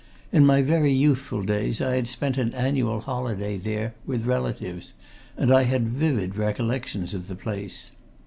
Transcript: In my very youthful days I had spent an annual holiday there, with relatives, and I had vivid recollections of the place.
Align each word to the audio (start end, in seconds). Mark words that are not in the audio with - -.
In 0.31 0.47
my 0.47 0.63
very 0.63 0.91
youthful 0.91 1.43
days 1.43 1.79
I 1.79 1.93
had 1.95 2.07
spent 2.07 2.39
an 2.39 2.55
annual 2.55 3.01
holiday 3.01 3.57
there, 3.59 3.93
with 4.03 4.25
relatives, 4.25 4.95
and 5.37 5.51
I 5.51 5.65
had 5.65 5.89
vivid 5.89 6.35
recollections 6.37 7.13
of 7.13 7.27
the 7.27 7.35
place. 7.35 7.91